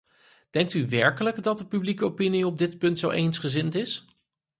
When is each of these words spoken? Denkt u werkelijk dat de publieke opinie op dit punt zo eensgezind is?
Denkt 0.49 0.73
u 0.73 0.87
werkelijk 0.87 1.43
dat 1.43 1.57
de 1.57 1.65
publieke 1.67 2.05
opinie 2.05 2.45
op 2.45 2.57
dit 2.57 2.77
punt 2.77 2.99
zo 2.99 3.09
eensgezind 3.09 3.75
is? 3.75 4.05